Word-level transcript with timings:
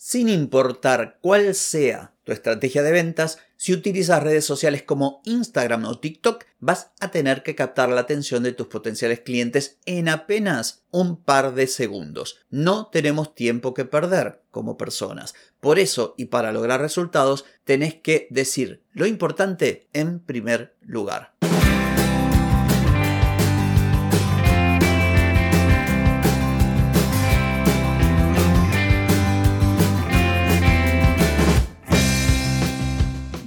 Sin 0.00 0.28
importar 0.28 1.18
cuál 1.20 1.56
sea 1.56 2.14
tu 2.22 2.30
estrategia 2.30 2.84
de 2.84 2.92
ventas, 2.92 3.40
si 3.56 3.72
utilizas 3.72 4.22
redes 4.22 4.44
sociales 4.44 4.84
como 4.84 5.20
Instagram 5.24 5.86
o 5.86 5.98
TikTok, 5.98 6.44
vas 6.60 6.92
a 7.00 7.10
tener 7.10 7.42
que 7.42 7.56
captar 7.56 7.88
la 7.88 8.02
atención 8.02 8.44
de 8.44 8.52
tus 8.52 8.68
potenciales 8.68 9.18
clientes 9.18 9.78
en 9.86 10.08
apenas 10.08 10.84
un 10.92 11.20
par 11.20 11.52
de 11.54 11.66
segundos. 11.66 12.38
No 12.48 12.86
tenemos 12.86 13.34
tiempo 13.34 13.74
que 13.74 13.86
perder 13.86 14.40
como 14.52 14.76
personas. 14.76 15.34
Por 15.58 15.80
eso, 15.80 16.14
y 16.16 16.26
para 16.26 16.52
lograr 16.52 16.80
resultados, 16.80 17.44
tenés 17.64 17.96
que 17.96 18.28
decir 18.30 18.84
lo 18.92 19.04
importante 19.04 19.88
en 19.92 20.20
primer 20.20 20.76
lugar. 20.80 21.37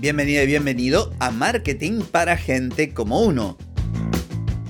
Bienvenida 0.02 0.42
y 0.42 0.48
bienvenido 0.48 1.14
a 1.20 1.30
Marketing 1.30 2.02
para 2.02 2.36
Gente 2.36 2.92
como 2.92 3.22
Uno. 3.22 3.56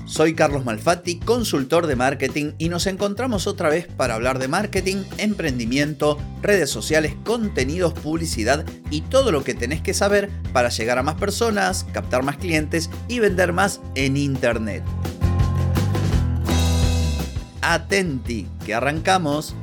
Soy 0.04 0.34
Carlos 0.34 0.66
Malfatti, 0.66 1.20
consultor 1.20 1.86
de 1.86 1.96
marketing 1.96 2.52
y 2.58 2.68
nos 2.68 2.86
encontramos 2.86 3.46
otra 3.46 3.70
vez 3.70 3.86
para 3.86 4.14
hablar 4.14 4.38
de 4.38 4.48
marketing, 4.48 5.04
emprendimiento, 5.16 6.18
redes 6.42 6.68
sociales, 6.68 7.14
contenidos, 7.24 7.94
publicidad 7.94 8.66
y 8.90 9.00
todo 9.00 9.32
lo 9.32 9.42
que 9.42 9.54
tenés 9.54 9.80
que 9.80 9.94
saber 9.94 10.28
para 10.52 10.68
llegar 10.68 10.98
a 10.98 11.02
más 11.02 11.14
personas, 11.14 11.86
captar 11.94 12.22
más 12.22 12.36
clientes 12.36 12.90
y 13.08 13.18
vender 13.18 13.54
más 13.54 13.80
en 13.94 14.18
Internet. 14.18 14.84
Atenti, 17.62 18.48
que 18.66 18.74
arrancamos. 18.74 19.56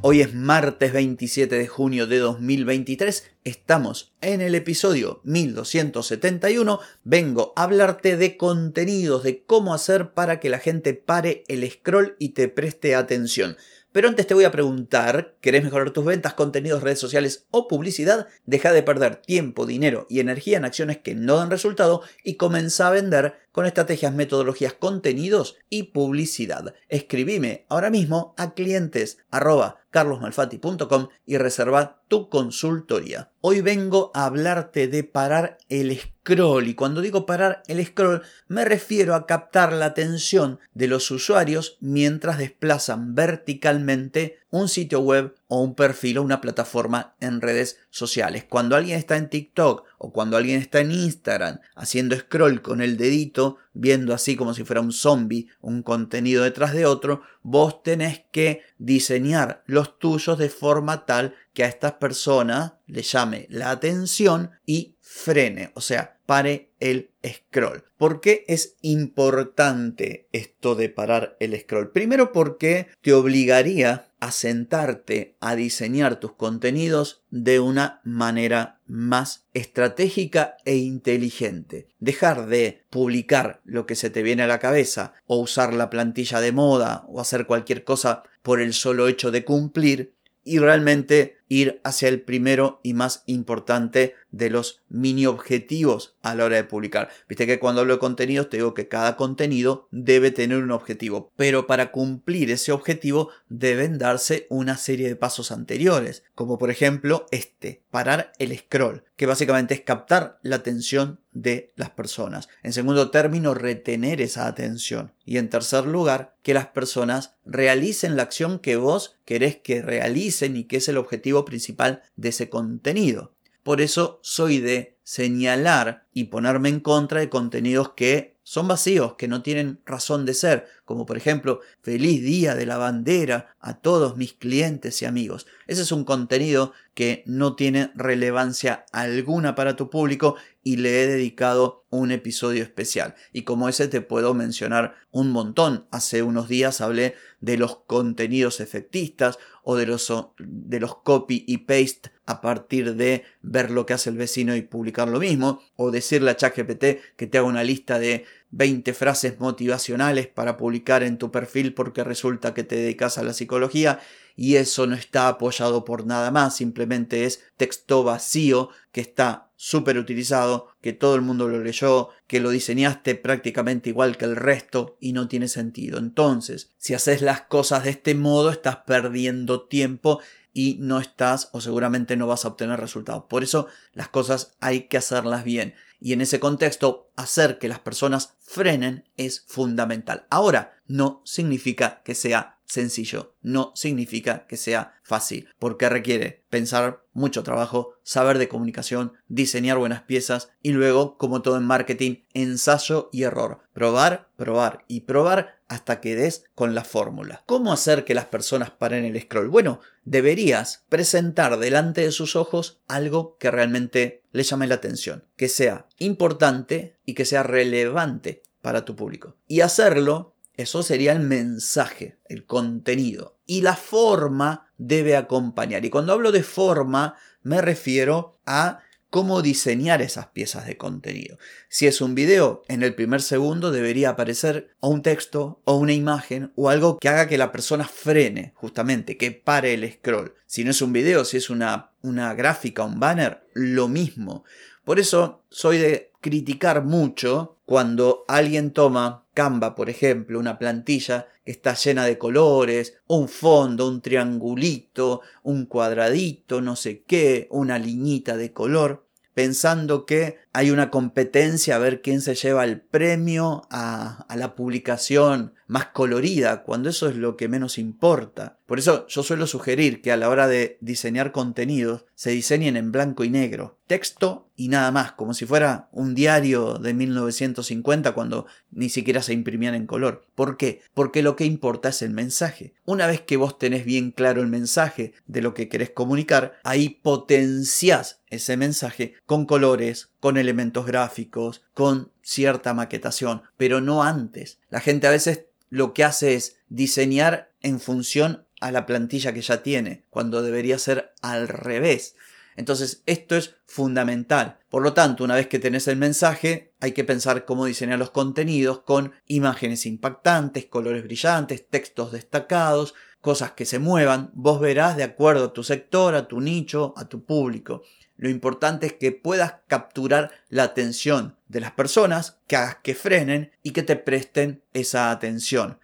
Hoy 0.00 0.22
es 0.22 0.32
martes 0.32 0.94
27 0.94 1.54
de 1.54 1.66
junio 1.66 2.06
de 2.06 2.18
2023, 2.18 3.30
estamos 3.44 4.13
en 4.24 4.40
el 4.40 4.54
episodio 4.54 5.20
1271, 5.24 6.80
vengo 7.04 7.52
a 7.56 7.64
hablarte 7.64 8.16
de 8.16 8.36
contenidos, 8.36 9.22
de 9.22 9.44
cómo 9.44 9.74
hacer 9.74 10.12
para 10.12 10.40
que 10.40 10.48
la 10.48 10.58
gente 10.58 10.94
pare 10.94 11.44
el 11.48 11.70
scroll 11.70 12.16
y 12.18 12.30
te 12.30 12.48
preste 12.48 12.94
atención. 12.94 13.56
Pero 13.92 14.08
antes 14.08 14.26
te 14.26 14.34
voy 14.34 14.42
a 14.42 14.50
preguntar, 14.50 15.36
¿querés 15.40 15.62
mejorar 15.62 15.92
tus 15.92 16.04
ventas, 16.04 16.34
contenidos, 16.34 16.82
redes 16.82 16.98
sociales 16.98 17.46
o 17.52 17.68
publicidad? 17.68 18.26
Deja 18.44 18.72
de 18.72 18.82
perder 18.82 19.16
tiempo, 19.16 19.66
dinero 19.66 20.06
y 20.10 20.18
energía 20.18 20.56
en 20.56 20.64
acciones 20.64 20.98
que 20.98 21.14
no 21.14 21.36
dan 21.36 21.50
resultado 21.50 22.02
y 22.24 22.34
comienza 22.34 22.88
a 22.88 22.90
vender 22.90 23.34
con 23.52 23.66
estrategias, 23.66 24.12
metodologías, 24.12 24.72
contenidos 24.72 25.58
y 25.70 25.92
publicidad. 25.92 26.74
Escribime 26.88 27.66
ahora 27.68 27.90
mismo 27.90 28.34
a 28.36 28.54
clientes 28.54 29.18
carlosmalfati.com 29.30 31.08
y 31.24 31.38
reserva 31.38 32.02
tu 32.08 32.28
consultoría. 32.28 33.30
Hoy 33.46 33.60
vengo 33.60 34.10
a 34.14 34.24
hablarte 34.24 34.88
de 34.88 35.04
parar 35.04 35.58
el 35.68 35.90
scroll 36.24 36.68
y 36.68 36.74
cuando 36.74 37.02
digo 37.02 37.26
parar 37.26 37.62
el 37.66 37.84
scroll 37.84 38.22
me 38.48 38.64
refiero 38.64 39.14
a 39.14 39.26
captar 39.26 39.72
la 39.72 39.86
atención 39.86 40.58
de 40.72 40.88
los 40.88 41.10
usuarios 41.10 41.76
mientras 41.80 42.38
desplazan 42.38 43.14
verticalmente 43.14 44.38
un 44.50 44.68
sitio 44.68 45.00
web 45.00 45.34
o 45.48 45.60
un 45.60 45.74
perfil 45.74 46.18
o 46.18 46.22
una 46.22 46.40
plataforma 46.40 47.16
en 47.18 47.40
redes 47.40 47.80
sociales. 47.90 48.44
Cuando 48.48 48.76
alguien 48.76 48.96
está 48.96 49.16
en 49.16 49.28
TikTok 49.28 49.84
o 49.98 50.12
cuando 50.12 50.36
alguien 50.36 50.60
está 50.60 50.78
en 50.78 50.92
Instagram 50.92 51.58
haciendo 51.74 52.16
scroll 52.16 52.62
con 52.62 52.80
el 52.80 52.96
dedito, 52.96 53.56
viendo 53.72 54.14
así 54.14 54.36
como 54.36 54.54
si 54.54 54.62
fuera 54.62 54.80
un 54.80 54.92
zombie 54.92 55.48
un 55.60 55.82
contenido 55.82 56.44
detrás 56.44 56.72
de 56.72 56.86
otro, 56.86 57.22
vos 57.42 57.82
tenés 57.82 58.22
que 58.30 58.62
diseñar 58.78 59.64
los 59.66 59.98
tuyos 59.98 60.38
de 60.38 60.48
forma 60.48 61.04
tal 61.04 61.34
que 61.52 61.64
a 61.64 61.68
estas 61.68 61.94
personas 61.94 62.74
le 62.86 63.02
llame 63.02 63.48
la 63.50 63.70
atención 63.70 64.52
y 64.64 64.93
frene, 65.06 65.70
o 65.74 65.82
sea, 65.82 66.18
pare 66.24 66.70
el 66.80 67.10
scroll. 67.24 67.84
¿Por 67.98 68.22
qué 68.22 68.46
es 68.48 68.76
importante 68.80 70.28
esto 70.32 70.74
de 70.74 70.88
parar 70.88 71.36
el 71.40 71.60
scroll? 71.60 71.92
Primero 71.92 72.32
porque 72.32 72.88
te 73.02 73.12
obligaría 73.12 74.08
a 74.18 74.32
sentarte 74.32 75.36
a 75.40 75.56
diseñar 75.56 76.20
tus 76.20 76.32
contenidos 76.32 77.22
de 77.30 77.60
una 77.60 78.00
manera 78.02 78.80
más 78.86 79.44
estratégica 79.52 80.56
e 80.64 80.76
inteligente. 80.76 81.88
Dejar 81.98 82.46
de 82.46 82.82
publicar 82.88 83.60
lo 83.66 83.84
que 83.84 83.96
se 83.96 84.08
te 84.08 84.22
viene 84.22 84.44
a 84.44 84.48
la 84.48 84.58
cabeza 84.58 85.12
o 85.26 85.36
usar 85.36 85.74
la 85.74 85.90
plantilla 85.90 86.40
de 86.40 86.52
moda 86.52 87.04
o 87.08 87.20
hacer 87.20 87.44
cualquier 87.44 87.84
cosa 87.84 88.22
por 88.40 88.62
el 88.62 88.72
solo 88.72 89.06
hecho 89.06 89.30
de 89.30 89.44
cumplir 89.44 90.14
y 90.44 90.58
realmente 90.58 91.38
ir 91.48 91.80
hacia 91.84 92.08
el 92.08 92.20
primero 92.20 92.80
y 92.82 92.94
más 92.94 93.22
importante 93.26 94.14
de 94.34 94.50
los 94.50 94.82
mini 94.88 95.26
objetivos 95.26 96.16
a 96.22 96.34
la 96.34 96.44
hora 96.44 96.56
de 96.56 96.64
publicar. 96.64 97.08
Viste 97.28 97.46
que 97.46 97.60
cuando 97.60 97.80
hablo 97.80 97.94
de 97.94 98.00
contenidos 98.00 98.50
te 98.50 98.56
digo 98.56 98.74
que 98.74 98.88
cada 98.88 99.16
contenido 99.16 99.88
debe 99.92 100.32
tener 100.32 100.58
un 100.58 100.72
objetivo, 100.72 101.32
pero 101.36 101.66
para 101.66 101.92
cumplir 101.92 102.50
ese 102.50 102.72
objetivo 102.72 103.30
deben 103.48 103.96
darse 103.96 104.46
una 104.50 104.76
serie 104.76 105.08
de 105.08 105.16
pasos 105.16 105.52
anteriores, 105.52 106.24
como 106.34 106.58
por 106.58 106.70
ejemplo 106.70 107.26
este, 107.30 107.82
parar 107.90 108.32
el 108.38 108.56
scroll, 108.58 109.04
que 109.16 109.26
básicamente 109.26 109.74
es 109.74 109.82
captar 109.82 110.40
la 110.42 110.56
atención 110.56 111.20
de 111.32 111.72
las 111.76 111.90
personas. 111.90 112.48
En 112.62 112.72
segundo 112.72 113.10
término, 113.10 113.54
retener 113.54 114.20
esa 114.20 114.46
atención. 114.46 115.12
Y 115.24 115.38
en 115.38 115.50
tercer 115.50 115.86
lugar, 115.86 116.36
que 116.42 116.54
las 116.54 116.68
personas 116.68 117.34
realicen 117.44 118.16
la 118.16 118.22
acción 118.22 118.58
que 118.58 118.76
vos 118.76 119.16
querés 119.24 119.56
que 119.56 119.82
realicen 119.82 120.56
y 120.56 120.64
que 120.64 120.76
es 120.76 120.88
el 120.88 120.96
objetivo 120.96 121.44
principal 121.44 122.02
de 122.16 122.28
ese 122.30 122.48
contenido. 122.48 123.33
Por 123.64 123.80
eso 123.80 124.20
soy 124.22 124.60
de 124.60 124.98
señalar 125.02 126.06
y 126.12 126.24
ponerme 126.24 126.68
en 126.68 126.80
contra 126.80 127.20
de 127.20 127.30
contenidos 127.30 127.92
que 127.96 128.34
son 128.44 128.68
vacíos, 128.68 129.14
que 129.14 129.26
no 129.26 129.42
tienen 129.42 129.80
razón 129.86 130.26
de 130.26 130.34
ser, 130.34 130.68
como 130.84 131.06
por 131.06 131.16
ejemplo, 131.16 131.60
feliz 131.80 132.22
día 132.22 132.54
de 132.54 132.66
la 132.66 132.76
bandera 132.76 133.56
a 133.58 133.80
todos 133.80 134.18
mis 134.18 134.34
clientes 134.34 135.00
y 135.00 135.06
amigos. 135.06 135.46
Ese 135.66 135.80
es 135.80 135.92
un 135.92 136.04
contenido 136.04 136.74
que 136.92 137.24
no 137.26 137.56
tiene 137.56 137.90
relevancia 137.94 138.84
alguna 138.92 139.54
para 139.54 139.76
tu 139.76 139.88
público 139.88 140.36
y 140.62 140.76
le 140.76 141.02
he 141.02 141.06
dedicado 141.06 141.86
un 141.88 142.12
episodio 142.12 142.62
especial. 142.62 143.14
Y 143.32 143.42
como 143.42 143.70
ese 143.70 143.88
te 143.88 144.02
puedo 144.02 144.34
mencionar 144.34 144.94
un 145.10 145.30
montón. 145.30 145.86
Hace 145.90 146.22
unos 146.22 146.48
días 146.48 146.82
hablé 146.82 147.14
de 147.40 147.56
los 147.56 147.78
contenidos 147.86 148.60
efectistas 148.60 149.38
o 149.64 149.76
de 149.76 149.86
los, 149.86 150.12
de 150.38 150.80
los 150.80 150.96
copy 150.98 151.44
y 151.46 151.58
paste 151.58 152.10
a 152.26 152.40
partir 152.40 152.94
de 152.94 153.24
ver 153.42 153.70
lo 153.70 153.84
que 153.84 153.94
hace 153.94 154.10
el 154.10 154.16
vecino 154.16 154.54
y 154.54 154.62
publicar 154.62 155.08
lo 155.08 155.18
mismo, 155.18 155.60
o 155.76 155.90
decirle 155.90 156.30
a 156.30 156.36
ChatGPT 156.36 156.84
que 157.16 157.26
te 157.26 157.38
haga 157.38 157.46
una 157.46 157.64
lista 157.64 157.98
de 157.98 158.24
20 158.50 158.94
frases 158.94 159.40
motivacionales 159.40 160.28
para 160.28 160.56
publicar 160.56 161.02
en 161.02 161.18
tu 161.18 161.30
perfil 161.30 161.74
porque 161.74 162.04
resulta 162.04 162.54
que 162.54 162.62
te 162.62 162.76
dedicas 162.76 163.18
a 163.18 163.24
la 163.24 163.32
psicología 163.32 164.00
y 164.36 164.56
eso 164.56 164.86
no 164.86 164.94
está 164.94 165.28
apoyado 165.28 165.84
por 165.84 166.06
nada 166.06 166.30
más, 166.30 166.56
simplemente 166.56 167.24
es 167.24 167.42
texto 167.56 168.04
vacío 168.04 168.70
que 168.92 169.00
está 169.00 169.50
súper 169.56 169.98
utilizado, 169.98 170.68
que 170.80 170.92
todo 170.92 171.14
el 171.14 171.22
mundo 171.22 171.48
lo 171.48 171.62
leyó, 171.62 172.10
que 172.26 172.40
lo 172.40 172.50
diseñaste 172.50 173.14
prácticamente 173.14 173.90
igual 173.90 174.16
que 174.16 174.24
el 174.24 174.36
resto 174.36 174.96
y 175.00 175.12
no 175.12 175.28
tiene 175.28 175.48
sentido. 175.48 175.98
Entonces, 175.98 176.72
si 176.76 176.94
haces 176.94 177.22
las 177.22 177.42
cosas 177.42 177.84
de 177.84 177.90
este 177.90 178.14
modo, 178.14 178.50
estás 178.50 178.78
perdiendo 178.86 179.66
tiempo 179.66 180.20
y 180.52 180.78
no 180.80 181.00
estás 181.00 181.50
o 181.52 181.60
seguramente 181.60 182.16
no 182.16 182.26
vas 182.26 182.44
a 182.44 182.48
obtener 182.48 182.80
resultados. 182.80 183.24
Por 183.28 183.42
eso 183.42 183.66
las 183.92 184.08
cosas 184.08 184.56
hay 184.60 184.82
que 184.88 184.96
hacerlas 184.96 185.44
bien. 185.44 185.74
Y 186.04 186.12
en 186.12 186.20
ese 186.20 186.38
contexto, 186.38 187.10
hacer 187.16 187.58
que 187.58 187.66
las 187.66 187.78
personas 187.78 188.34
frenen 188.40 189.08
es 189.16 189.42
fundamental. 189.48 190.26
Ahora, 190.28 190.76
no 190.86 191.22
significa 191.24 192.02
que 192.04 192.14
sea 192.14 192.58
sencillo, 192.66 193.36
no 193.40 193.72
significa 193.74 194.46
que 194.46 194.58
sea 194.58 195.00
fácil, 195.02 195.48
porque 195.58 195.88
requiere 195.88 196.44
pensar 196.50 197.02
mucho 197.14 197.42
trabajo, 197.42 197.94
saber 198.02 198.36
de 198.36 198.48
comunicación, 198.48 199.14
diseñar 199.28 199.78
buenas 199.78 200.02
piezas 200.02 200.50
y 200.60 200.72
luego, 200.72 201.16
como 201.16 201.40
todo 201.40 201.56
en 201.56 201.64
marketing, 201.64 202.24
ensayo 202.34 203.08
y 203.10 203.22
error. 203.22 203.62
Probar, 203.72 204.28
probar 204.36 204.84
y 204.86 205.00
probar 205.02 205.53
hasta 205.68 206.00
que 206.00 206.14
des 206.14 206.44
con 206.54 206.74
la 206.74 206.84
fórmula. 206.84 207.42
¿Cómo 207.46 207.72
hacer 207.72 208.04
que 208.04 208.14
las 208.14 208.26
personas 208.26 208.70
paren 208.70 209.04
el 209.04 209.20
scroll? 209.20 209.48
Bueno, 209.48 209.80
deberías 210.04 210.84
presentar 210.88 211.58
delante 211.58 212.02
de 212.02 212.12
sus 212.12 212.36
ojos 212.36 212.80
algo 212.86 213.36
que 213.38 213.50
realmente 213.50 214.22
le 214.32 214.42
llame 214.42 214.66
la 214.66 214.76
atención, 214.76 215.24
que 215.36 215.48
sea 215.48 215.86
importante 215.98 216.96
y 217.04 217.14
que 217.14 217.24
sea 217.24 217.42
relevante 217.42 218.42
para 218.60 218.84
tu 218.84 218.96
público. 218.96 219.36
Y 219.46 219.60
hacerlo 219.60 220.34
eso 220.56 220.84
sería 220.84 221.12
el 221.12 221.20
mensaje, 221.20 222.18
el 222.26 222.46
contenido. 222.46 223.36
Y 223.44 223.62
la 223.62 223.74
forma 223.74 224.70
debe 224.78 225.16
acompañar. 225.16 225.84
Y 225.84 225.90
cuando 225.90 226.12
hablo 226.12 226.30
de 226.30 226.44
forma, 226.44 227.16
me 227.42 227.60
refiero 227.60 228.38
a 228.46 228.80
cómo 229.14 229.42
diseñar 229.42 230.02
esas 230.02 230.26
piezas 230.26 230.66
de 230.66 230.76
contenido. 230.76 231.38
Si 231.68 231.86
es 231.86 232.00
un 232.00 232.16
video, 232.16 232.64
en 232.66 232.82
el 232.82 232.96
primer 232.96 233.22
segundo 233.22 233.70
debería 233.70 234.10
aparecer 234.10 234.74
o 234.80 234.88
un 234.88 235.02
texto 235.02 235.60
o 235.62 235.76
una 235.76 235.92
imagen 235.92 236.50
o 236.56 236.68
algo 236.68 236.98
que 236.98 237.08
haga 237.08 237.28
que 237.28 237.38
la 237.38 237.52
persona 237.52 237.84
frene, 237.84 238.54
justamente, 238.56 239.16
que 239.16 239.30
pare 239.30 239.72
el 239.72 239.88
scroll. 239.88 240.34
Si 240.46 240.64
no 240.64 240.72
es 240.72 240.82
un 240.82 240.92
video, 240.92 241.24
si 241.24 241.36
es 241.36 241.48
una, 241.48 241.92
una 242.02 242.34
gráfica, 242.34 242.82
un 242.82 242.98
banner, 242.98 243.46
lo 243.52 243.86
mismo. 243.86 244.42
Por 244.84 244.98
eso 244.98 245.44
soy 245.48 245.78
de 245.78 246.10
criticar 246.24 246.82
mucho 246.82 247.58
cuando 247.66 248.24
alguien 248.28 248.70
toma 248.70 249.26
Canva, 249.34 249.74
por 249.74 249.90
ejemplo, 249.90 250.38
una 250.38 250.58
plantilla 250.58 251.28
que 251.44 251.52
está 251.52 251.74
llena 251.74 252.06
de 252.06 252.16
colores, 252.16 252.96
un 253.06 253.28
fondo, 253.28 253.86
un 253.86 254.00
triangulito, 254.00 255.20
un 255.42 255.66
cuadradito, 255.66 256.62
no 256.62 256.76
sé 256.76 257.02
qué, 257.02 257.46
una 257.50 257.78
liñita 257.78 258.38
de 258.38 258.54
color, 258.54 259.04
pensando 259.34 260.06
que 260.06 260.38
hay 260.54 260.70
una 260.70 260.88
competencia 260.88 261.74
a 261.74 261.80
ver 261.80 262.00
quién 262.00 262.20
se 262.20 262.36
lleva 262.36 262.62
el 262.62 262.80
premio 262.80 263.66
a, 263.70 264.24
la 264.36 264.54
publicación 264.54 265.52
más 265.66 265.86
colorida, 265.86 266.62
cuando 266.62 266.90
eso 266.90 267.08
es 267.08 267.16
lo 267.16 267.36
que 267.36 267.48
menos 267.48 267.76
importa. 267.76 268.58
Por 268.66 268.78
eso 268.78 269.06
yo 269.08 269.22
suelo 269.22 269.46
sugerir 269.46 270.00
que 270.00 270.12
a 270.12 270.16
la 270.16 270.28
hora 270.28 270.46
de 270.46 270.78
diseñar 270.80 271.32
contenidos 271.32 272.04
se 272.14 272.30
diseñen 272.30 272.76
en 272.76 272.92
blanco 272.92 273.24
y 273.24 273.30
negro, 273.30 273.78
texto 273.86 274.48
y 274.56 274.68
nada 274.68 274.92
más, 274.92 275.12
como 275.12 275.34
si 275.34 275.46
fuera 275.46 275.88
un 275.90 276.14
diario 276.14 276.74
de 276.74 276.94
1950 276.94 278.12
cuando 278.12 278.46
ni 278.70 278.88
siquiera 278.88 279.22
se 279.22 279.32
imprimían 279.32 279.74
en 279.74 279.86
color. 279.86 280.26
¿Por 280.34 280.56
qué? 280.56 280.82
Porque 280.94 281.22
lo 281.22 281.34
que 281.34 281.44
importa 281.44 281.88
es 281.88 282.02
el 282.02 282.12
mensaje. 282.12 282.74
Una 282.84 283.06
vez 283.06 283.20
que 283.20 283.36
vos 283.36 283.58
tenés 283.58 283.84
bien 283.84 284.12
claro 284.12 284.40
el 284.40 284.48
mensaje 284.48 285.14
de 285.26 285.42
lo 285.42 285.54
que 285.54 285.68
querés 285.68 285.90
comunicar, 285.90 286.54
ahí 286.62 287.00
potenciás 287.02 288.20
ese 288.34 288.56
mensaje 288.56 289.14
con 289.26 289.46
colores, 289.46 290.10
con 290.20 290.36
elementos 290.44 290.86
gráficos, 290.86 291.62
con 291.74 292.12
cierta 292.22 292.72
maquetación, 292.74 293.42
pero 293.56 293.80
no 293.80 294.02
antes. 294.02 294.58
La 294.70 294.80
gente 294.80 295.06
a 295.06 295.10
veces 295.10 295.46
lo 295.70 295.92
que 295.92 296.04
hace 296.04 296.34
es 296.34 296.58
diseñar 296.68 297.50
en 297.60 297.80
función 297.80 298.46
a 298.60 298.70
la 298.70 298.86
plantilla 298.86 299.34
que 299.34 299.42
ya 299.42 299.62
tiene, 299.62 300.04
cuando 300.10 300.42
debería 300.42 300.78
ser 300.78 301.12
al 301.20 301.48
revés. 301.48 302.14
Entonces, 302.56 303.02
esto 303.06 303.36
es 303.36 303.56
fundamental. 303.66 304.58
Por 304.68 304.82
lo 304.82 304.92
tanto, 304.92 305.24
una 305.24 305.34
vez 305.34 305.48
que 305.48 305.58
tenés 305.58 305.88
el 305.88 305.96
mensaje, 305.96 306.72
hay 306.80 306.92
que 306.92 307.04
pensar 307.04 307.44
cómo 307.44 307.66
diseñar 307.66 307.98
los 307.98 308.10
contenidos 308.10 308.80
con 308.80 309.12
imágenes 309.26 309.86
impactantes, 309.86 310.66
colores 310.66 311.02
brillantes, 311.02 311.68
textos 311.68 312.12
destacados, 312.12 312.94
cosas 313.20 313.52
que 313.52 313.64
se 313.64 313.78
muevan. 313.78 314.30
Vos 314.34 314.60
verás 314.60 314.96
de 314.96 315.02
acuerdo 315.02 315.46
a 315.46 315.52
tu 315.52 315.64
sector, 315.64 316.14
a 316.14 316.28
tu 316.28 316.40
nicho, 316.40 316.94
a 316.96 317.08
tu 317.08 317.24
público. 317.24 317.82
Lo 318.16 318.28
importante 318.28 318.86
es 318.86 318.92
que 318.92 319.12
puedas 319.12 319.56
capturar 319.66 320.30
la 320.48 320.62
atención 320.62 321.36
de 321.48 321.60
las 321.60 321.72
personas, 321.72 322.38
que 322.46 322.56
hagas 322.56 322.76
que 322.82 322.94
frenen 322.94 323.52
y 323.62 323.72
que 323.72 323.82
te 323.82 323.96
presten 323.96 324.62
esa 324.72 325.10
atención. 325.10 325.78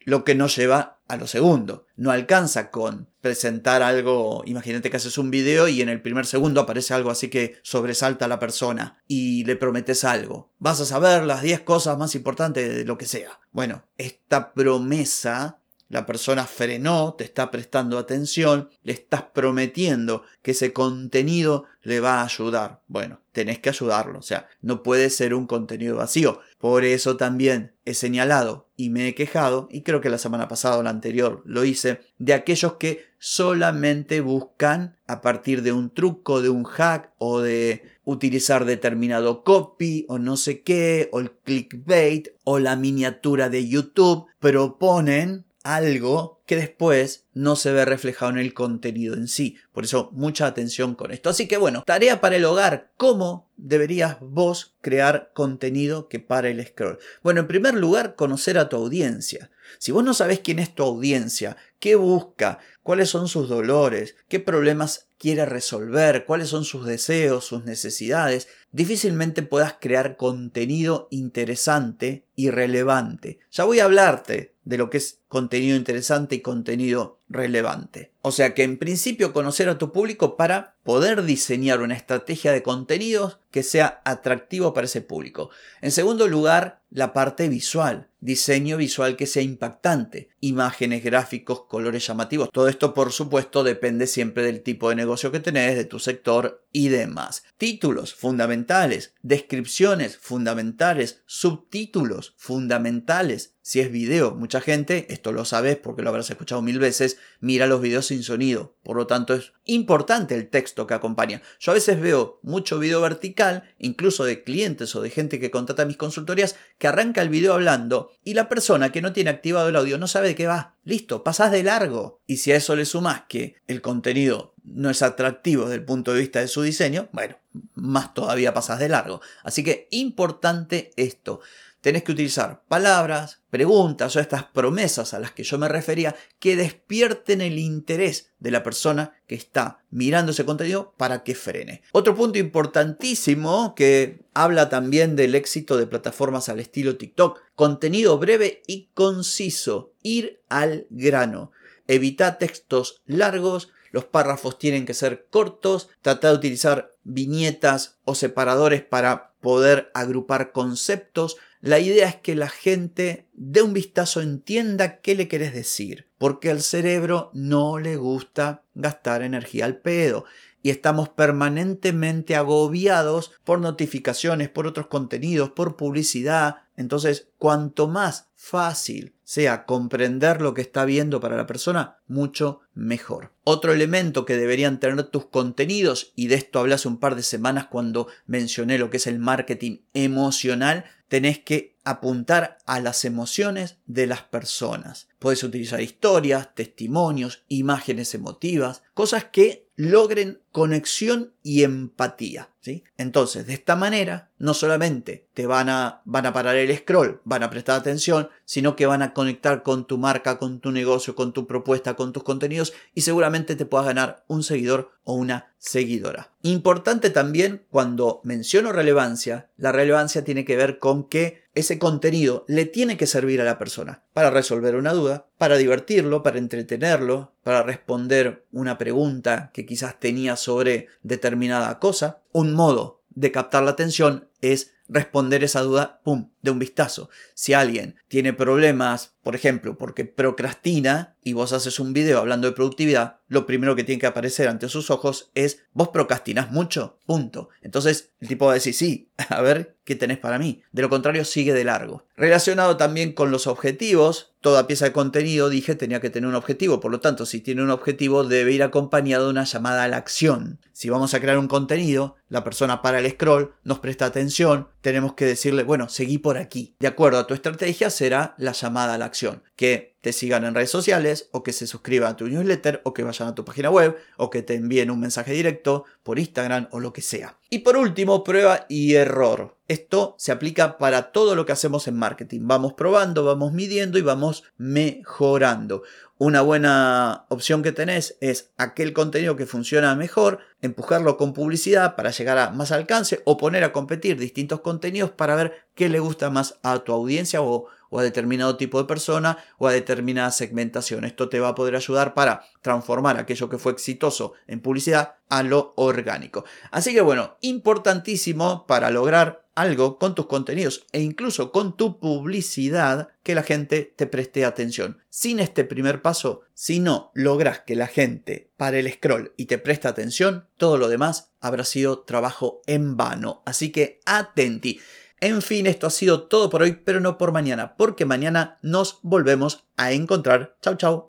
Lo 0.00 0.24
que 0.24 0.34
nos 0.34 0.56
lleva 0.56 0.94
a 1.08 1.16
lo 1.16 1.26
segundo. 1.26 1.86
No 1.96 2.10
alcanza 2.10 2.70
con 2.70 3.08
presentar 3.20 3.82
algo, 3.82 4.42
imagínate 4.46 4.90
que 4.90 4.96
haces 4.96 5.18
un 5.18 5.30
video 5.30 5.68
y 5.68 5.80
en 5.82 5.88
el 5.88 6.02
primer 6.02 6.26
segundo 6.26 6.60
aparece 6.60 6.94
algo 6.94 7.10
así 7.10 7.28
que 7.28 7.58
sobresalta 7.62 8.24
a 8.24 8.28
la 8.28 8.38
persona 8.38 9.02
y 9.06 9.44
le 9.44 9.56
prometes 9.56 10.04
algo. 10.04 10.52
Vas 10.58 10.80
a 10.80 10.86
saber 10.86 11.24
las 11.24 11.42
10 11.42 11.60
cosas 11.60 11.98
más 11.98 12.14
importantes 12.14 12.74
de 12.74 12.84
lo 12.84 12.98
que 12.98 13.06
sea. 13.06 13.40
Bueno, 13.52 13.84
esta 13.96 14.52
promesa 14.52 15.60
la 15.94 16.06
persona 16.06 16.44
frenó, 16.44 17.14
te 17.14 17.22
está 17.22 17.52
prestando 17.52 17.98
atención, 17.98 18.68
le 18.82 18.92
estás 18.92 19.22
prometiendo 19.32 20.24
que 20.42 20.50
ese 20.50 20.72
contenido 20.72 21.66
le 21.82 22.00
va 22.00 22.20
a 22.20 22.24
ayudar. 22.24 22.82
Bueno, 22.88 23.20
tenés 23.30 23.60
que 23.60 23.68
ayudarlo, 23.68 24.18
o 24.18 24.22
sea, 24.22 24.48
no 24.60 24.82
puede 24.82 25.08
ser 25.08 25.34
un 25.34 25.46
contenido 25.46 25.94
vacío. 25.94 26.40
Por 26.58 26.84
eso 26.84 27.16
también 27.16 27.76
he 27.84 27.94
señalado 27.94 28.66
y 28.76 28.90
me 28.90 29.06
he 29.06 29.14
quejado, 29.14 29.68
y 29.70 29.82
creo 29.82 30.00
que 30.00 30.10
la 30.10 30.18
semana 30.18 30.48
pasada 30.48 30.78
o 30.78 30.82
la 30.82 30.90
anterior 30.90 31.42
lo 31.44 31.64
hice, 31.64 32.00
de 32.18 32.34
aquellos 32.34 32.72
que 32.72 33.04
solamente 33.20 34.20
buscan 34.20 34.96
a 35.06 35.20
partir 35.20 35.62
de 35.62 35.70
un 35.70 35.94
truco, 35.94 36.42
de 36.42 36.48
un 36.48 36.64
hack 36.64 37.12
o 37.18 37.40
de 37.40 37.84
utilizar 38.02 38.64
determinado 38.64 39.44
copy 39.44 40.06
o 40.08 40.18
no 40.18 40.36
sé 40.36 40.62
qué, 40.62 41.08
o 41.12 41.20
el 41.20 41.30
clickbait 41.30 42.30
o 42.42 42.58
la 42.58 42.74
miniatura 42.74 43.48
de 43.48 43.68
YouTube, 43.68 44.26
proponen 44.40 45.44
algo 45.64 46.42
que 46.46 46.56
después 46.56 47.24
no 47.32 47.56
se 47.56 47.72
ve 47.72 47.84
reflejado 47.86 48.30
en 48.32 48.38
el 48.38 48.52
contenido 48.52 49.14
en 49.14 49.26
sí. 49.26 49.56
Por 49.72 49.84
eso 49.84 50.10
mucha 50.12 50.46
atención 50.46 50.94
con 50.94 51.10
esto. 51.10 51.30
Así 51.30 51.48
que 51.48 51.56
bueno, 51.56 51.82
tarea 51.84 52.20
para 52.20 52.36
el 52.36 52.44
hogar. 52.44 52.92
¿Cómo 52.98 53.50
deberías 53.56 54.18
vos 54.20 54.76
crear 54.82 55.32
contenido 55.34 56.08
que 56.08 56.20
para 56.20 56.50
el 56.50 56.64
scroll? 56.64 56.98
Bueno, 57.22 57.40
en 57.40 57.48
primer 57.48 57.74
lugar, 57.74 58.14
conocer 58.14 58.58
a 58.58 58.68
tu 58.68 58.76
audiencia. 58.76 59.50
Si 59.78 59.90
vos 59.90 60.04
no 60.04 60.12
sabés 60.12 60.40
quién 60.40 60.58
es 60.58 60.74
tu 60.74 60.82
audiencia, 60.82 61.56
qué 61.80 61.96
busca, 61.96 62.58
cuáles 62.82 63.08
son 63.08 63.26
sus 63.26 63.48
dolores, 63.48 64.16
qué 64.28 64.40
problemas 64.40 65.08
quiere 65.18 65.46
resolver, 65.46 66.26
cuáles 66.26 66.50
son 66.50 66.64
sus 66.64 66.84
deseos, 66.84 67.46
sus 67.46 67.64
necesidades, 67.64 68.48
difícilmente 68.72 69.42
puedas 69.42 69.76
crear 69.80 70.18
contenido 70.18 71.08
interesante 71.10 72.26
y 72.36 72.50
relevante. 72.50 73.38
Ya 73.50 73.64
voy 73.64 73.80
a 73.80 73.84
hablarte 73.84 74.53
de 74.64 74.78
lo 74.78 74.90
que 74.90 74.98
es 74.98 75.20
contenido 75.28 75.76
interesante 75.76 76.36
y 76.36 76.42
contenido 76.42 77.20
relevante. 77.28 78.12
O 78.22 78.32
sea 78.32 78.54
que 78.54 78.62
en 78.62 78.78
principio 78.78 79.32
conocer 79.32 79.68
a 79.68 79.78
tu 79.78 79.92
público 79.92 80.36
para 80.36 80.76
poder 80.82 81.24
diseñar 81.24 81.80
una 81.80 81.94
estrategia 81.94 82.52
de 82.52 82.62
contenidos 82.62 83.38
que 83.50 83.62
sea 83.62 84.02
atractivo 84.04 84.74
para 84.74 84.86
ese 84.86 85.00
público. 85.00 85.50
En 85.80 85.90
segundo 85.90 86.28
lugar, 86.28 86.82
la 86.90 87.12
parte 87.12 87.48
visual, 87.48 88.08
diseño 88.20 88.76
visual 88.76 89.16
que 89.16 89.26
sea 89.26 89.42
impactante, 89.42 90.28
imágenes, 90.40 91.02
gráficos, 91.02 91.64
colores 91.64 92.06
llamativos. 92.06 92.50
Todo 92.52 92.68
esto 92.68 92.94
por 92.94 93.12
supuesto 93.12 93.64
depende 93.64 94.06
siempre 94.06 94.44
del 94.44 94.62
tipo 94.62 94.88
de 94.88 94.94
negocio 94.94 95.32
que 95.32 95.40
tenés, 95.40 95.76
de 95.76 95.84
tu 95.84 95.98
sector 95.98 96.64
y 96.70 96.88
demás. 96.88 97.44
Títulos 97.56 98.14
fundamentales, 98.14 99.14
descripciones 99.22 100.16
fundamentales, 100.18 101.22
subtítulos 101.26 102.34
fundamentales. 102.36 103.54
Si 103.60 103.80
es 103.80 103.90
video, 103.90 104.34
mucha 104.34 104.60
gente, 104.60 105.06
esto 105.08 105.32
lo 105.32 105.44
sabes 105.44 105.76
porque 105.76 106.02
lo 106.02 106.10
habrás 106.10 106.30
escuchado 106.30 106.62
mil 106.62 106.78
veces, 106.78 107.13
mira 107.40 107.66
los 107.66 107.80
videos 107.80 108.06
sin 108.06 108.22
sonido. 108.22 108.74
Por 108.82 108.96
lo 108.96 109.06
tanto, 109.06 109.34
es 109.34 109.52
importante 109.64 110.34
el 110.34 110.48
texto 110.48 110.86
que 110.86 110.94
acompaña. 110.94 111.42
Yo 111.58 111.72
a 111.72 111.74
veces 111.74 112.00
veo 112.00 112.38
mucho 112.42 112.78
video 112.78 113.00
vertical, 113.00 113.64
incluso 113.78 114.24
de 114.24 114.42
clientes 114.42 114.94
o 114.96 115.00
de 115.00 115.10
gente 115.10 115.40
que 115.40 115.50
contrata 115.50 115.84
mis 115.84 115.96
consultorías, 115.96 116.56
que 116.78 116.88
arranca 116.88 117.22
el 117.22 117.28
video 117.28 117.54
hablando 117.54 118.10
y 118.24 118.34
la 118.34 118.48
persona 118.48 118.92
que 118.92 119.02
no 119.02 119.12
tiene 119.12 119.30
activado 119.30 119.68
el 119.68 119.76
audio 119.76 119.98
no 119.98 120.06
sabe 120.06 120.28
de 120.28 120.34
qué 120.34 120.46
va. 120.46 120.74
Listo, 120.84 121.24
pasás 121.24 121.50
de 121.50 121.62
largo. 121.62 122.20
Y 122.26 122.38
si 122.38 122.52
a 122.52 122.56
eso 122.56 122.76
le 122.76 122.84
sumas 122.84 123.22
que 123.28 123.56
el 123.66 123.80
contenido 123.80 124.54
no 124.64 124.90
es 124.90 125.02
atractivo 125.02 125.64
desde 125.64 125.76
el 125.76 125.84
punto 125.84 126.12
de 126.12 126.20
vista 126.20 126.40
de 126.40 126.48
su 126.48 126.62
diseño, 126.62 127.08
bueno, 127.12 127.36
más 127.74 128.14
todavía 128.14 128.54
pasas 128.54 128.78
de 128.78 128.88
largo. 128.88 129.20
Así 129.42 129.62
que 129.62 129.88
importante 129.90 130.90
esto 130.96 131.40
tenés 131.84 132.02
que 132.02 132.12
utilizar 132.12 132.62
palabras, 132.66 133.42
preguntas 133.50 134.16
o 134.16 134.20
estas 134.20 134.44
promesas 134.44 135.12
a 135.12 135.18
las 135.18 135.32
que 135.32 135.42
yo 135.42 135.58
me 135.58 135.68
refería 135.68 136.16
que 136.38 136.56
despierten 136.56 137.42
el 137.42 137.58
interés 137.58 138.32
de 138.38 138.50
la 138.50 138.62
persona 138.62 139.12
que 139.26 139.34
está 139.34 139.84
mirando 139.90 140.32
ese 140.32 140.46
contenido 140.46 140.94
para 140.96 141.22
que 141.24 141.34
frene. 141.34 141.82
Otro 141.92 142.14
punto 142.14 142.38
importantísimo 142.38 143.74
que 143.74 144.24
habla 144.32 144.70
también 144.70 145.14
del 145.14 145.34
éxito 145.34 145.76
de 145.76 145.86
plataformas 145.86 146.48
al 146.48 146.58
estilo 146.58 146.96
TikTok, 146.96 147.38
contenido 147.54 148.16
breve 148.18 148.62
y 148.66 148.88
conciso, 148.94 149.92
ir 150.02 150.40
al 150.48 150.86
grano. 150.88 151.52
Evita 151.86 152.38
textos 152.38 153.02
largos, 153.04 153.68
los 153.90 154.06
párrafos 154.06 154.58
tienen 154.58 154.86
que 154.86 154.94
ser 154.94 155.26
cortos, 155.28 155.90
trata 156.00 156.30
de 156.30 156.34
utilizar 156.34 156.92
viñetas 157.02 157.98
o 158.04 158.14
separadores 158.14 158.82
para 158.82 159.33
poder 159.44 159.90
agrupar 159.92 160.52
conceptos, 160.52 161.36
la 161.60 161.78
idea 161.78 162.08
es 162.08 162.16
que 162.16 162.34
la 162.34 162.48
gente 162.48 163.28
de 163.34 163.60
un 163.60 163.74
vistazo 163.74 164.22
entienda 164.22 165.00
qué 165.02 165.14
le 165.14 165.28
querés 165.28 165.52
decir, 165.52 166.08
porque 166.16 166.50
al 166.50 166.62
cerebro 166.62 167.30
no 167.34 167.78
le 167.78 167.96
gusta 167.96 168.62
gastar 168.74 169.22
energía 169.22 169.66
al 169.66 169.76
pedo 169.76 170.24
y 170.62 170.70
estamos 170.70 171.10
permanentemente 171.10 172.36
agobiados 172.36 173.32
por 173.44 173.60
notificaciones, 173.60 174.48
por 174.48 174.66
otros 174.66 174.86
contenidos, 174.86 175.50
por 175.50 175.76
publicidad. 175.76 176.62
Entonces, 176.76 177.28
cuanto 177.38 177.88
más 177.88 178.28
fácil 178.34 179.14
sea 179.22 179.64
comprender 179.64 180.42
lo 180.42 180.54
que 180.54 180.60
está 180.60 180.84
viendo 180.84 181.20
para 181.20 181.36
la 181.36 181.46
persona, 181.46 181.98
mucho 182.06 182.60
mejor. 182.74 183.32
Otro 183.44 183.72
elemento 183.72 184.24
que 184.24 184.36
deberían 184.36 184.80
tener 184.80 185.02
tus 185.04 185.26
contenidos, 185.26 186.12
y 186.14 186.26
de 186.26 186.34
esto 186.36 186.58
hablé 186.58 186.74
hace 186.74 186.88
un 186.88 186.98
par 186.98 187.14
de 187.14 187.22
semanas 187.22 187.66
cuando 187.66 188.08
mencioné 188.26 188.78
lo 188.78 188.90
que 188.90 188.98
es 188.98 189.06
el 189.06 189.18
marketing 189.18 189.78
emocional, 189.94 190.84
tenés 191.08 191.38
que 191.38 191.76
apuntar 191.84 192.58
a 192.66 192.80
las 192.80 193.04
emociones 193.04 193.78
de 193.86 194.06
las 194.06 194.22
personas. 194.22 195.08
Puedes 195.18 195.42
utilizar 195.42 195.80
historias, 195.80 196.54
testimonios, 196.54 197.44
imágenes 197.48 198.14
emotivas, 198.14 198.82
cosas 198.94 199.24
que 199.24 199.68
logren 199.76 200.40
conexión 200.54 201.32
y 201.42 201.64
empatía. 201.64 202.48
¿sí? 202.60 202.84
Entonces, 202.96 203.44
de 203.44 203.54
esta 203.54 203.74
manera, 203.74 204.30
no 204.38 204.54
solamente 204.54 205.26
te 205.34 205.48
van 205.48 205.68
a, 205.68 206.00
van 206.04 206.26
a 206.26 206.32
parar 206.32 206.54
el 206.54 206.74
scroll, 206.76 207.20
van 207.24 207.42
a 207.42 207.50
prestar 207.50 207.80
atención, 207.80 208.28
sino 208.44 208.76
que 208.76 208.86
van 208.86 209.02
a 209.02 209.12
conectar 209.14 209.64
con 209.64 209.84
tu 209.84 209.98
marca, 209.98 210.38
con 210.38 210.60
tu 210.60 210.70
negocio, 210.70 211.16
con 211.16 211.32
tu 211.32 211.48
propuesta, 211.48 211.94
con 211.94 212.12
tus 212.12 212.22
contenidos 212.22 212.72
y 212.94 213.00
seguramente 213.00 213.56
te 213.56 213.66
puedas 213.66 213.86
ganar 213.88 214.24
un 214.28 214.44
seguidor 214.44 214.92
o 215.02 215.14
una 215.14 215.52
seguidora. 215.58 216.30
Importante 216.42 217.10
también 217.10 217.66
cuando 217.70 218.20
menciono 218.22 218.70
relevancia, 218.70 219.50
la 219.56 219.72
relevancia 219.72 220.24
tiene 220.24 220.44
que 220.44 220.56
ver 220.56 220.78
con 220.78 221.08
que 221.08 221.44
ese 221.54 221.78
contenido 221.78 222.44
le 222.48 222.64
tiene 222.64 222.96
que 222.96 223.06
servir 223.06 223.40
a 223.40 223.44
la 223.44 223.58
persona 223.58 224.02
para 224.12 224.30
resolver 224.30 224.74
una 224.74 224.92
duda, 224.92 225.26
para 225.38 225.56
divertirlo, 225.56 226.22
para 226.22 226.38
entretenerlo, 226.38 227.32
para 227.42 227.62
responder 227.62 228.44
una 228.50 228.76
pregunta 228.76 229.50
que 229.54 229.64
quizás 229.64 229.98
tenía 230.00 230.36
sobre 230.44 230.88
determinada 231.02 231.78
cosa. 231.78 232.22
Un 232.32 232.54
modo 232.54 233.02
de 233.10 233.32
captar 233.32 233.62
la 233.64 233.72
atención 233.72 234.28
es 234.40 234.74
responder 234.88 235.42
esa 235.42 235.62
duda, 235.62 236.00
¡pum!, 236.04 236.30
de 236.42 236.50
un 236.50 236.58
vistazo. 236.58 237.08
Si 237.34 237.54
alguien 237.54 237.96
tiene 238.08 238.32
problemas, 238.32 239.14
por 239.22 239.34
ejemplo, 239.34 239.78
porque 239.78 240.04
procrastina 240.04 241.16
y 241.22 241.32
vos 241.32 241.52
haces 241.52 241.80
un 241.80 241.92
video 241.92 242.18
hablando 242.18 242.46
de 242.46 242.54
productividad, 242.54 243.20
lo 243.26 243.46
primero 243.46 243.74
que 243.76 243.84
tiene 243.84 244.00
que 244.00 244.06
aparecer 244.06 244.48
ante 244.48 244.68
sus 244.68 244.90
ojos 244.90 245.30
es, 245.34 245.62
vos 245.72 245.88
procrastinas 245.88 246.50
mucho, 246.50 246.98
punto. 247.06 247.48
Entonces 247.62 248.12
el 248.20 248.28
tipo 248.28 248.46
va 248.46 248.52
a 248.52 248.54
decir, 248.54 248.74
sí, 248.74 249.10
a 249.30 249.40
ver 249.40 249.78
qué 249.84 249.96
tenés 249.96 250.18
para 250.18 250.38
mí. 250.38 250.62
De 250.72 250.82
lo 250.82 250.90
contrario, 250.90 251.24
sigue 251.24 251.54
de 251.54 251.64
largo. 251.64 252.06
Relacionado 252.16 252.76
también 252.76 253.12
con 253.12 253.30
los 253.30 253.46
objetivos, 253.46 254.33
toda 254.44 254.66
pieza 254.66 254.84
de 254.84 254.92
contenido, 254.92 255.48
dije, 255.48 255.74
tenía 255.74 256.02
que 256.02 256.10
tener 256.10 256.28
un 256.28 256.34
objetivo. 256.34 256.78
Por 256.78 256.92
lo 256.92 257.00
tanto, 257.00 257.24
si 257.24 257.40
tiene 257.40 257.62
un 257.62 257.70
objetivo, 257.70 258.24
debe 258.24 258.52
ir 258.52 258.62
acompañado 258.62 259.24
de 259.24 259.30
una 259.30 259.44
llamada 259.44 259.84
a 259.84 259.88
la 259.88 259.96
acción. 259.96 260.60
Si 260.70 260.90
vamos 260.90 261.14
a 261.14 261.20
crear 261.20 261.38
un 261.38 261.48
contenido, 261.48 262.16
la 262.34 262.42
persona 262.42 262.82
para 262.82 262.98
el 262.98 263.08
scroll, 263.12 263.54
nos 263.62 263.78
presta 263.78 264.06
atención, 264.06 264.66
tenemos 264.80 265.14
que 265.14 265.24
decirle, 265.24 265.62
bueno, 265.62 265.88
seguí 265.88 266.18
por 266.18 266.36
aquí. 266.36 266.74
De 266.80 266.88
acuerdo 266.88 267.20
a 267.20 267.28
tu 267.28 267.32
estrategia 267.32 267.90
será 267.90 268.34
la 268.38 268.50
llamada 268.50 268.94
a 268.94 268.98
la 268.98 269.04
acción, 269.04 269.44
que 269.54 269.94
te 270.00 270.12
sigan 270.12 270.44
en 270.44 270.52
redes 270.52 270.70
sociales 270.70 271.28
o 271.30 271.44
que 271.44 271.52
se 271.52 271.68
suscriban 271.68 272.10
a 272.10 272.16
tu 272.16 272.26
newsletter 272.26 272.80
o 272.82 272.92
que 272.92 273.04
vayan 273.04 273.28
a 273.28 273.36
tu 273.36 273.44
página 273.44 273.70
web 273.70 273.96
o 274.16 274.30
que 274.30 274.42
te 274.42 274.54
envíen 274.54 274.90
un 274.90 274.98
mensaje 274.98 275.32
directo 275.32 275.84
por 276.02 276.18
Instagram 276.18 276.66
o 276.72 276.80
lo 276.80 276.92
que 276.92 277.02
sea. 277.02 277.38
Y 277.50 277.60
por 277.60 277.76
último, 277.76 278.24
prueba 278.24 278.66
y 278.68 278.94
error. 278.94 279.56
Esto 279.68 280.16
se 280.18 280.32
aplica 280.32 280.76
para 280.76 281.12
todo 281.12 281.36
lo 281.36 281.46
que 281.46 281.52
hacemos 281.52 281.86
en 281.86 281.96
marketing. 281.96 282.40
Vamos 282.42 282.72
probando, 282.72 283.24
vamos 283.24 283.52
midiendo 283.52 283.96
y 283.96 284.02
vamos 284.02 284.42
mejorando. 284.56 285.84
Una 286.16 286.42
buena 286.42 287.26
opción 287.28 287.64
que 287.64 287.72
tenés 287.72 288.16
es 288.20 288.52
aquel 288.56 288.92
contenido 288.92 289.34
que 289.34 289.46
funciona 289.46 289.96
mejor, 289.96 290.38
empujarlo 290.62 291.16
con 291.16 291.32
publicidad 291.32 291.96
para 291.96 292.12
llegar 292.12 292.38
a 292.38 292.50
más 292.50 292.70
alcance 292.70 293.20
o 293.24 293.36
poner 293.36 293.64
a 293.64 293.72
competir 293.72 294.16
distintos 294.16 294.60
contenidos 294.60 295.10
para 295.10 295.34
ver 295.34 295.66
qué 295.74 295.88
le 295.88 295.98
gusta 295.98 296.30
más 296.30 296.60
a 296.62 296.78
tu 296.78 296.92
audiencia 296.92 297.42
o, 297.42 297.66
a 297.90 298.02
determinado 298.02 298.56
tipo 298.56 298.78
de 298.78 298.86
persona 298.86 299.38
o 299.58 299.66
a 299.66 299.72
determinada 299.72 300.30
segmentación. 300.30 301.04
Esto 301.04 301.28
te 301.28 301.40
va 301.40 301.48
a 301.48 301.54
poder 301.56 301.74
ayudar 301.74 302.14
para 302.14 302.44
transformar 302.62 303.18
aquello 303.18 303.48
que 303.48 303.58
fue 303.58 303.72
exitoso 303.72 304.34
en 304.46 304.60
publicidad 304.60 305.16
a 305.28 305.42
lo 305.42 305.72
orgánico. 305.76 306.44
Así 306.70 306.94
que 306.94 307.00
bueno, 307.00 307.36
importantísimo 307.40 308.66
para 308.68 308.90
lograr 308.90 309.43
algo 309.54 309.98
con 309.98 310.14
tus 310.14 310.26
contenidos 310.26 310.86
e 310.92 311.00
incluso 311.00 311.52
con 311.52 311.76
tu 311.76 311.98
publicidad 311.98 313.08
que 313.22 313.34
la 313.34 313.42
gente 313.42 313.92
te 313.96 314.06
preste 314.06 314.44
atención. 314.44 314.98
Sin 315.10 315.40
este 315.40 315.64
primer 315.64 316.02
paso, 316.02 316.42
si 316.54 316.80
no 316.80 317.10
logras 317.14 317.60
que 317.60 317.76
la 317.76 317.86
gente 317.86 318.50
pare 318.56 318.80
el 318.80 318.92
scroll 318.92 319.32
y 319.36 319.46
te 319.46 319.58
preste 319.58 319.88
atención, 319.88 320.46
todo 320.56 320.78
lo 320.78 320.88
demás 320.88 321.32
habrá 321.40 321.64
sido 321.64 322.00
trabajo 322.00 322.62
en 322.66 322.96
vano. 322.96 323.42
Así 323.46 323.70
que 323.70 324.00
atenti. 324.06 324.80
En 325.20 325.40
fin, 325.40 325.66
esto 325.66 325.86
ha 325.86 325.90
sido 325.90 326.24
todo 326.24 326.50
por 326.50 326.62
hoy, 326.62 326.80
pero 326.84 327.00
no 327.00 327.16
por 327.16 327.32
mañana, 327.32 327.76
porque 327.76 328.04
mañana 328.04 328.58
nos 328.62 328.98
volvemos 329.02 329.64
a 329.76 329.92
encontrar. 329.92 330.56
Chao, 330.60 330.76
chao. 330.76 331.08